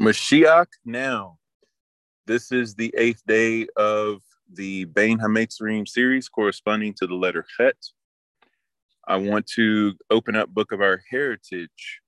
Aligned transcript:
Mashiach 0.00 0.66
now. 0.84 1.38
This 2.26 2.52
is 2.52 2.74
the 2.74 2.92
eighth 2.96 3.22
day 3.26 3.66
of 3.76 4.22
the 4.52 4.84
Bain 4.86 5.18
Hametzerim 5.18 5.86
series 5.86 6.28
corresponding 6.28 6.94
to 6.94 7.06
the 7.06 7.14
letter 7.14 7.44
Chet. 7.56 7.76
I 9.06 9.16
want 9.16 9.46
to 9.48 9.94
open 10.10 10.34
up 10.34 10.48
Book 10.48 10.72
of 10.72 10.80
Our 10.80 11.02
Heritage, 11.10 12.00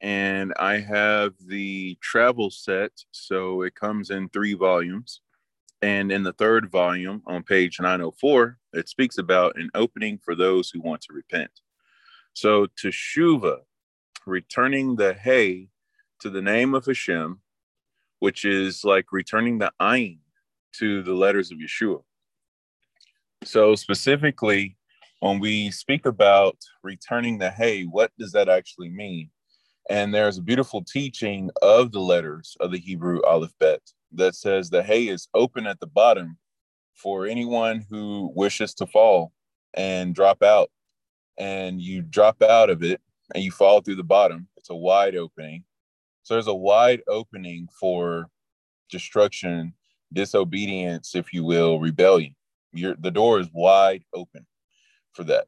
and 0.00 0.52
I 0.58 0.78
have 0.78 1.32
the 1.44 1.98
travel 2.00 2.50
set, 2.50 2.92
so 3.10 3.62
it 3.62 3.74
comes 3.74 4.10
in 4.10 4.28
three 4.28 4.54
volumes. 4.54 5.20
And 5.82 6.10
in 6.10 6.22
the 6.22 6.32
third 6.32 6.70
volume, 6.70 7.22
on 7.26 7.42
page 7.42 7.80
904, 7.80 8.58
it 8.72 8.88
speaks 8.88 9.18
about 9.18 9.58
an 9.58 9.70
opening 9.74 10.18
for 10.24 10.34
those 10.34 10.70
who 10.70 10.80
want 10.80 11.02
to 11.02 11.12
repent. 11.12 11.50
So, 12.32 12.66
teshuva, 12.66 13.60
returning 14.26 14.96
the 14.96 15.14
hay 15.14 15.68
to 16.20 16.30
the 16.30 16.42
name 16.42 16.74
of 16.74 16.84
Hashem, 16.84 17.40
which 18.18 18.44
is 18.44 18.84
like 18.84 19.12
returning 19.12 19.58
the 19.58 19.72
ayin 19.80 20.18
to 20.74 21.02
the 21.02 21.14
letters 21.14 21.50
of 21.50 21.58
Yeshua. 21.58 22.02
So, 23.44 23.74
specifically, 23.74 24.76
when 25.20 25.38
we 25.38 25.70
speak 25.70 26.06
about 26.06 26.56
returning 26.82 27.38
the 27.38 27.50
hay, 27.50 27.84
what 27.84 28.10
does 28.18 28.32
that 28.32 28.48
actually 28.48 28.90
mean? 28.90 29.30
And 29.88 30.12
there's 30.12 30.38
a 30.38 30.42
beautiful 30.42 30.82
teaching 30.82 31.50
of 31.62 31.92
the 31.92 32.00
letters 32.00 32.56
of 32.60 32.72
the 32.72 32.78
Hebrew 32.78 33.22
Aleph 33.22 33.52
Bet 33.60 33.80
that 34.12 34.34
says 34.34 34.68
the 34.68 34.82
hay 34.82 35.08
is 35.08 35.28
open 35.32 35.66
at 35.66 35.78
the 35.80 35.86
bottom 35.86 36.38
for 36.94 37.26
anyone 37.26 37.84
who 37.88 38.32
wishes 38.34 38.74
to 38.74 38.86
fall 38.86 39.32
and 39.74 40.14
drop 40.14 40.42
out. 40.42 40.70
And 41.38 41.80
you 41.80 42.02
drop 42.02 42.42
out 42.42 42.70
of 42.70 42.82
it 42.82 43.00
and 43.34 43.42
you 43.42 43.50
fall 43.50 43.80
through 43.80 43.96
the 43.96 44.04
bottom. 44.04 44.48
It's 44.56 44.70
a 44.70 44.74
wide 44.74 45.16
opening. 45.16 45.64
So 46.22 46.34
there's 46.34 46.46
a 46.46 46.54
wide 46.54 47.02
opening 47.08 47.68
for 47.78 48.28
destruction, 48.90 49.74
disobedience, 50.12 51.14
if 51.14 51.32
you 51.32 51.44
will, 51.44 51.80
rebellion. 51.80 52.34
You're, 52.72 52.96
the 52.96 53.10
door 53.10 53.40
is 53.40 53.48
wide 53.52 54.04
open 54.14 54.46
for 55.12 55.24
that. 55.24 55.46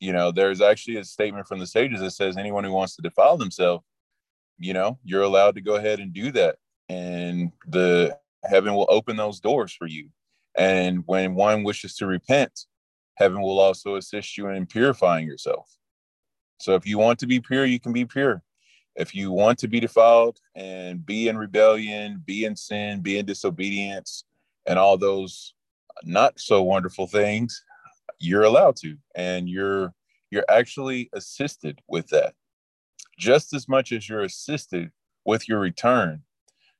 You 0.00 0.12
know, 0.12 0.32
there's 0.32 0.60
actually 0.60 0.96
a 0.96 1.04
statement 1.04 1.46
from 1.46 1.58
the 1.60 1.66
sages 1.66 2.00
that 2.00 2.10
says 2.12 2.36
anyone 2.36 2.64
who 2.64 2.72
wants 2.72 2.96
to 2.96 3.02
defile 3.02 3.36
themselves, 3.36 3.84
you 4.58 4.72
know, 4.72 4.98
you're 5.04 5.22
allowed 5.22 5.54
to 5.56 5.60
go 5.60 5.76
ahead 5.76 6.00
and 6.00 6.12
do 6.12 6.32
that. 6.32 6.56
And 6.88 7.52
the 7.66 8.16
heaven 8.44 8.74
will 8.74 8.86
open 8.88 9.16
those 9.16 9.40
doors 9.40 9.72
for 9.72 9.86
you. 9.86 10.08
And 10.56 11.02
when 11.06 11.34
one 11.34 11.62
wishes 11.62 11.94
to 11.96 12.06
repent, 12.06 12.66
heaven 13.14 13.40
will 13.40 13.60
also 13.60 13.96
assist 13.96 14.36
you 14.36 14.48
in 14.48 14.66
purifying 14.66 15.26
yourself. 15.26 15.68
So 16.62 16.76
if 16.76 16.86
you 16.86 16.96
want 16.96 17.18
to 17.18 17.26
be 17.26 17.40
pure, 17.40 17.64
you 17.64 17.80
can 17.80 17.92
be 17.92 18.04
pure 18.04 18.40
if 18.94 19.16
you 19.16 19.32
want 19.32 19.58
to 19.58 19.68
be 19.68 19.80
defiled 19.80 20.38
and 20.54 21.04
be 21.04 21.26
in 21.28 21.36
rebellion, 21.36 22.22
be 22.24 22.44
in 22.44 22.54
sin, 22.54 23.00
be 23.00 23.18
in 23.18 23.26
disobedience, 23.26 24.24
and 24.66 24.78
all 24.78 24.96
those 24.96 25.54
not 26.04 26.38
so 26.38 26.62
wonderful 26.62 27.08
things, 27.08 27.64
you're 28.20 28.44
allowed 28.44 28.76
to, 28.76 28.96
and 29.16 29.48
you're 29.48 29.92
you're 30.30 30.44
actually 30.48 31.10
assisted 31.14 31.80
with 31.88 32.06
that, 32.08 32.34
just 33.18 33.52
as 33.52 33.68
much 33.68 33.90
as 33.90 34.08
you're 34.08 34.22
assisted 34.22 34.92
with 35.24 35.48
your 35.48 35.58
return. 35.58 36.22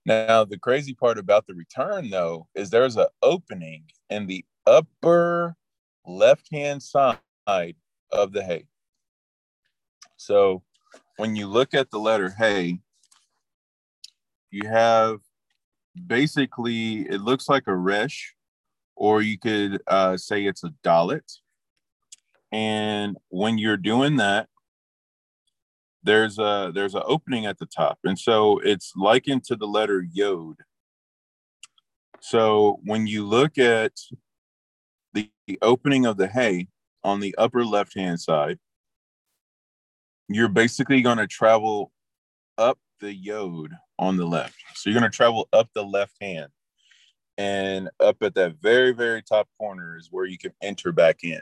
Now, 0.07 0.45
the 0.45 0.59
crazy 0.59 0.95
part 0.95 1.19
about 1.19 1.49
the 1.49 1.55
return, 1.55 2.09
though, 2.09 2.47
is 2.55 2.71
there's 2.71 2.97
an 2.97 3.09
opening 3.21 3.85
in 4.11 4.27
the 4.27 4.45
upper 4.65 5.57
left 6.07 6.49
hand 6.53 6.83
side 6.83 7.19
of 8.11 8.33
the 8.33 8.45
hay. 8.45 8.67
So 10.23 10.63
when 11.17 11.35
you 11.35 11.49
look 11.49 11.75
at 11.75 11.91
the 11.91 11.99
letter 11.99 12.31
hey, 12.31 12.79
you 14.51 14.69
have 14.69 15.19
basically 16.07 17.01
it 17.09 17.21
looks 17.21 17.49
like 17.49 17.65
a 17.67 17.75
resh, 17.75 18.35
or 18.95 19.21
you 19.21 19.39
could 19.39 19.83
uh, 19.87 20.17
say 20.17 20.45
it's 20.45 20.63
a 20.63 20.73
dalet. 20.85 21.23
And 22.53 23.17
when 23.29 23.59
you're 23.59 23.77
doing 23.77 24.17
that, 24.17 24.49
there's 26.05 26.39
a 26.39 26.71
there's 26.73 26.95
an 26.95 27.03
opening 27.05 27.47
at 27.47 27.59
the 27.59 27.67
top, 27.67 27.99
and 28.05 28.19
so 28.19 28.59
it's 28.61 28.93
likened 28.97 29.45
to 29.45 29.57
the 29.57 29.67
letter 29.67 30.07
yod. 30.13 30.57
So 32.21 32.79
when 32.85 33.09
you 33.09 33.27
look 33.27 33.59
at 33.59 33.93
the, 35.15 35.31
the 35.49 35.59
opening 35.63 36.07
of 36.07 36.17
the 36.17 36.29
hay 36.29 36.69
on 37.03 37.19
the 37.19 37.35
upper 37.37 37.65
left 37.65 37.97
hand 37.97 38.21
side, 38.21 38.59
you're 40.35 40.49
basically 40.49 41.03
going 41.03 41.19
to 41.19 41.27
travel 41.27 41.93
up 42.59 42.79
the 43.01 43.13
yod 43.13 43.71
on 43.99 44.17
the 44.17 44.27
left. 44.27 44.57
So 44.75 44.91
you're 44.91 44.99
going 44.99 45.11
to 45.11 45.17
travel 45.17 45.49
up 45.53 45.69
the 45.75 45.85
left 45.85 46.17
hand. 46.21 46.49
And 47.39 47.89
up 47.99 48.23
at 48.23 48.35
that 48.35 48.57
very, 48.61 48.93
very 48.93 49.23
top 49.23 49.49
corner 49.59 49.97
is 49.97 50.09
where 50.11 50.27
you 50.27 50.39
can 50.39 50.53
enter 50.63 50.93
back 50.93 51.25
in. 51.25 51.41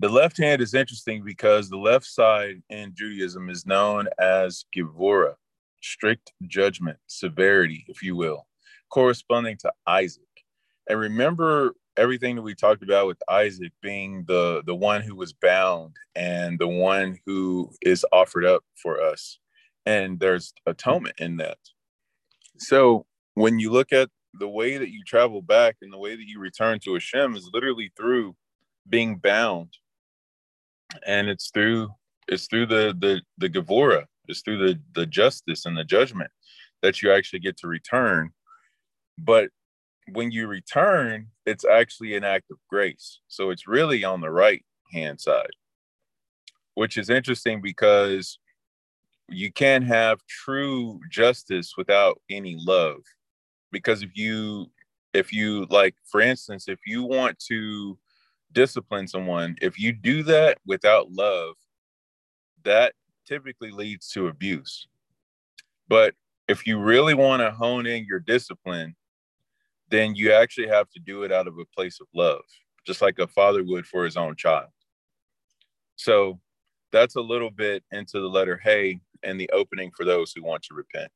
The 0.00 0.08
left 0.08 0.38
hand 0.38 0.62
is 0.62 0.74
interesting 0.74 1.22
because 1.24 1.68
the 1.68 1.78
left 1.78 2.06
side 2.06 2.62
in 2.70 2.92
Judaism 2.94 3.50
is 3.50 3.66
known 3.66 4.08
as 4.18 4.64
Gevura, 4.74 5.34
strict 5.82 6.32
judgment, 6.46 6.98
severity, 7.06 7.84
if 7.88 8.02
you 8.02 8.16
will, 8.16 8.46
corresponding 8.90 9.56
to 9.58 9.72
Isaac. 9.86 10.24
And 10.88 10.98
remember 10.98 11.74
everything 11.96 12.36
that 12.36 12.42
we 12.42 12.54
talked 12.54 12.82
about 12.82 13.06
with 13.06 13.18
Isaac 13.28 13.72
being 13.82 14.24
the 14.26 14.62
the 14.66 14.74
one 14.74 15.02
who 15.02 15.14
was 15.14 15.32
bound 15.32 15.96
and 16.14 16.58
the 16.58 16.68
one 16.68 17.18
who 17.26 17.70
is 17.82 18.04
offered 18.12 18.44
up 18.44 18.62
for 18.80 19.00
us. 19.00 19.38
And 19.84 20.20
there's 20.20 20.52
atonement 20.66 21.16
in 21.18 21.38
that. 21.38 21.58
So 22.58 23.06
when 23.34 23.58
you 23.58 23.70
look 23.70 23.92
at 23.92 24.10
the 24.34 24.48
way 24.48 24.78
that 24.78 24.90
you 24.90 25.02
travel 25.04 25.42
back 25.42 25.76
and 25.82 25.92
the 25.92 25.98
way 25.98 26.16
that 26.16 26.26
you 26.26 26.40
return 26.40 26.78
to 26.84 26.94
Hashem 26.94 27.36
is 27.36 27.50
literally 27.52 27.92
through 27.96 28.34
being 28.88 29.16
bound. 29.16 29.76
And 31.06 31.28
it's 31.28 31.50
through 31.50 31.90
it's 32.28 32.46
through 32.46 32.66
the 32.66 32.94
the 32.98 33.22
the 33.38 33.48
Gevura 33.48 34.04
it's 34.28 34.40
through 34.40 34.58
the 34.58 34.80
the 34.94 35.06
justice 35.06 35.66
and 35.66 35.76
the 35.76 35.84
judgment 35.84 36.30
that 36.82 37.02
you 37.02 37.12
actually 37.12 37.40
get 37.40 37.56
to 37.58 37.68
return. 37.68 38.30
But 39.18 39.50
when 40.10 40.30
you 40.30 40.46
return, 40.46 41.28
it's 41.46 41.64
actually 41.64 42.14
an 42.14 42.24
act 42.24 42.50
of 42.50 42.58
grace. 42.68 43.20
So 43.28 43.50
it's 43.50 43.68
really 43.68 44.04
on 44.04 44.20
the 44.20 44.30
right 44.30 44.64
hand 44.92 45.20
side, 45.20 45.50
which 46.74 46.96
is 46.96 47.10
interesting 47.10 47.60
because 47.60 48.38
you 49.28 49.52
can't 49.52 49.84
have 49.84 50.20
true 50.26 51.00
justice 51.10 51.74
without 51.76 52.20
any 52.30 52.56
love. 52.58 53.00
Because 53.70 54.02
if 54.02 54.10
you, 54.14 54.66
if 55.14 55.32
you 55.32 55.66
like, 55.70 55.94
for 56.04 56.20
instance, 56.20 56.68
if 56.68 56.80
you 56.86 57.04
want 57.04 57.38
to 57.50 57.98
discipline 58.52 59.08
someone, 59.08 59.56
if 59.62 59.78
you 59.78 59.92
do 59.92 60.22
that 60.24 60.58
without 60.66 61.10
love, 61.10 61.54
that 62.64 62.94
typically 63.26 63.70
leads 63.70 64.08
to 64.10 64.28
abuse. 64.28 64.88
But 65.88 66.14
if 66.48 66.66
you 66.66 66.78
really 66.78 67.14
want 67.14 67.40
to 67.40 67.50
hone 67.50 67.86
in 67.86 68.04
your 68.04 68.20
discipline, 68.20 68.94
then 69.92 70.14
you 70.14 70.32
actually 70.32 70.68
have 70.68 70.88
to 70.90 71.00
do 71.00 71.22
it 71.22 71.30
out 71.30 71.46
of 71.46 71.58
a 71.58 71.66
place 71.76 72.00
of 72.00 72.06
love, 72.14 72.40
just 72.86 73.02
like 73.02 73.18
a 73.18 73.26
father 73.28 73.62
would 73.62 73.86
for 73.86 74.04
his 74.04 74.16
own 74.16 74.34
child. 74.34 74.70
So 75.96 76.40
that's 76.92 77.16
a 77.16 77.20
little 77.20 77.50
bit 77.50 77.84
into 77.92 78.20
the 78.20 78.28
letter 78.28 78.58
hey 78.62 79.00
and 79.22 79.38
the 79.38 79.50
opening 79.52 79.92
for 79.94 80.04
those 80.04 80.32
who 80.32 80.42
want 80.42 80.62
to 80.64 80.74
repent. 80.74 81.12